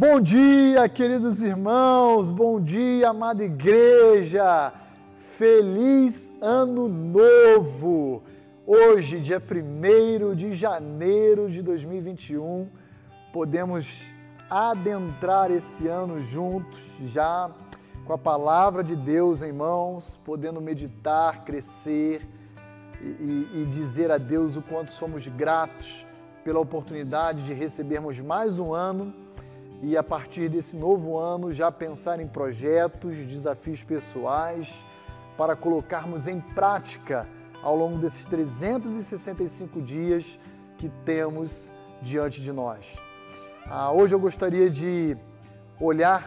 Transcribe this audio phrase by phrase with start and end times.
[0.00, 4.72] Bom dia, queridos irmãos, bom dia, amada igreja,
[5.18, 8.22] feliz ano novo!
[8.66, 12.70] Hoje, dia 1 de janeiro de 2021,
[13.30, 14.14] podemos
[14.48, 17.50] adentrar esse ano juntos, já
[18.06, 22.26] com a palavra de Deus em mãos, podendo meditar, crescer
[23.02, 26.06] e, e, dizer a Deus o quanto somos gratos
[26.42, 29.12] pela oportunidade de recebermos mais um ano
[29.82, 34.84] e a partir desse novo ano já pensar em projetos, desafios pessoais
[35.36, 37.26] para colocarmos em prática
[37.62, 40.38] ao longo desses 365 dias
[40.76, 42.98] que temos diante de nós.
[43.66, 45.16] Ah, hoje eu gostaria de
[45.80, 46.22] olhar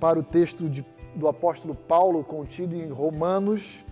[0.00, 0.84] para o texto de,
[1.14, 3.84] do apóstolo Paulo contido em Romanos,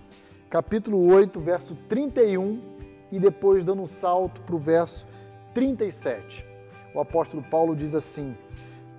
[0.48, 2.62] capítulo 8, verso 31,
[3.10, 5.07] e depois dando um salto para o verso
[5.52, 6.46] 37.
[6.95, 8.37] O apóstolo Paulo diz assim: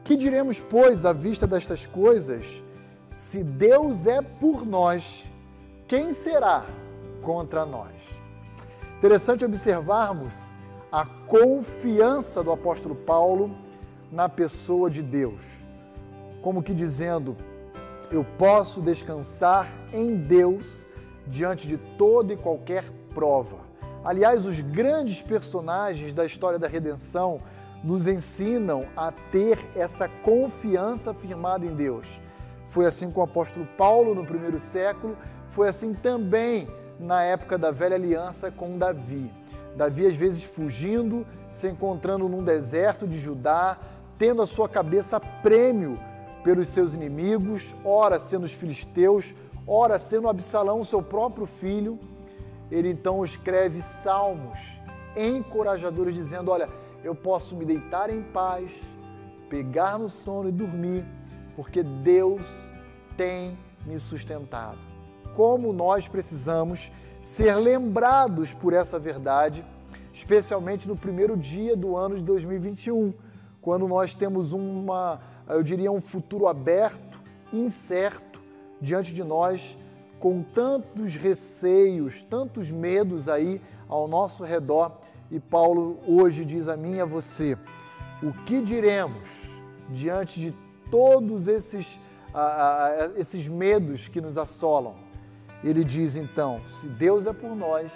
[0.07, 2.63] Que diremos, pois, à vista destas coisas?
[3.11, 5.29] Se Deus é por nós,
[5.85, 6.65] quem será
[7.21, 7.91] contra nós?
[8.97, 10.57] Interessante observarmos
[10.89, 13.53] a confiança do apóstolo Paulo
[14.09, 15.67] na pessoa de Deus.
[16.41, 17.35] Como que dizendo,
[18.09, 20.87] eu posso descansar em Deus
[21.27, 23.57] diante de toda e qualquer prova.
[24.05, 27.41] Aliás, os grandes personagens da história da redenção
[27.83, 32.07] nos ensinam a ter essa confiança firmada em Deus.
[32.67, 35.17] Foi assim com o apóstolo Paulo no primeiro século,
[35.49, 36.67] foi assim também
[36.99, 39.31] na época da velha aliança com Davi.
[39.75, 43.77] Davi, às vezes, fugindo, se encontrando num deserto de Judá,
[44.17, 45.99] tendo a sua cabeça prêmio
[46.43, 49.35] pelos seus inimigos, ora sendo os filisteus,
[49.67, 51.99] ora sendo Absalão, seu próprio filho
[52.71, 54.81] ele então escreve salmos
[55.15, 56.69] encorajadores, dizendo: Olha,
[57.07, 58.71] eu posso me deitar em paz,
[59.49, 61.05] pegar no sono e dormir,
[61.55, 62.45] porque Deus
[63.15, 64.77] tem me sustentado.
[65.33, 66.91] Como nós precisamos
[67.23, 69.65] ser lembrados por essa verdade,
[70.13, 73.13] especialmente no primeiro dia do ano de 2021,
[73.61, 77.21] quando nós temos uma, eu diria, um futuro aberto,
[77.53, 78.43] incerto
[78.81, 79.77] diante de nós
[80.19, 84.97] com tantos receios, tantos medos aí ao nosso redor.
[85.29, 87.57] E Paulo hoje diz a mim e a você:
[88.23, 89.49] o que diremos
[89.89, 90.55] diante de
[90.89, 91.99] todos esses,
[93.17, 94.95] esses medos que nos assolam?
[95.63, 97.93] Ele diz então: se Deus é por nós,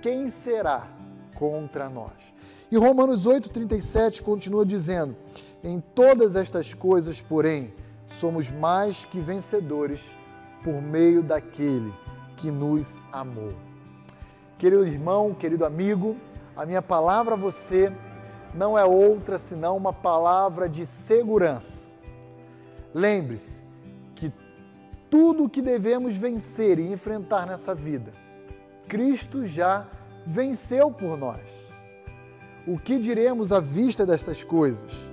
[0.00, 0.88] quem será
[1.34, 2.34] contra nós?
[2.70, 5.16] E Romanos 8,37 continua dizendo:
[5.62, 7.74] em todas estas coisas, porém,
[8.06, 10.16] somos mais que vencedores
[10.64, 11.92] por meio daquele
[12.36, 13.54] que nos amou.
[14.56, 16.16] Querido irmão, querido amigo,
[16.58, 17.92] a minha palavra a você
[18.52, 21.88] não é outra senão uma palavra de segurança.
[22.92, 23.64] Lembre-se
[24.16, 24.32] que
[25.08, 28.10] tudo que devemos vencer e enfrentar nessa vida,
[28.88, 29.86] Cristo já
[30.26, 31.72] venceu por nós.
[32.66, 35.12] O que diremos à vista destas coisas?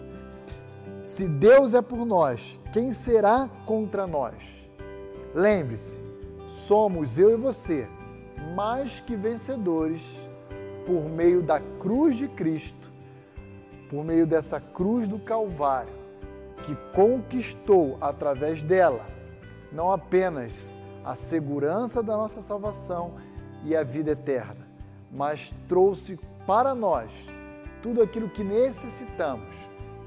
[1.04, 4.68] Se Deus é por nós, quem será contra nós?
[5.36, 6.04] Lembre-se,
[6.48, 7.88] somos eu e você
[8.56, 10.28] mais que vencedores
[10.86, 12.92] por meio da cruz de Cristo,
[13.90, 15.94] por meio dessa cruz do Calvário,
[16.64, 19.06] que conquistou através dela
[19.72, 23.14] não apenas a segurança da nossa salvação
[23.64, 24.68] e a vida eterna,
[25.12, 27.28] mas trouxe para nós
[27.82, 29.56] tudo aquilo que necessitamos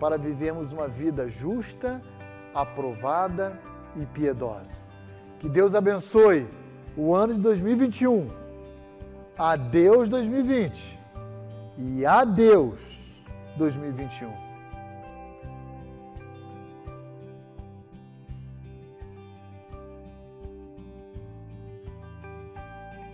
[0.00, 2.00] para vivermos uma vida justa,
[2.54, 3.60] aprovada
[3.96, 4.82] e piedosa.
[5.38, 6.48] Que Deus abençoe
[6.96, 8.47] o ano de 2021.
[9.38, 10.98] Adeus 2020
[11.78, 12.98] e adeus
[13.56, 14.47] 2021.